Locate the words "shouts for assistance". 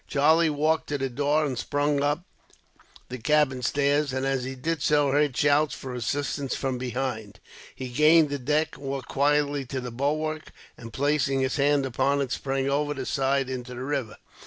5.37-6.55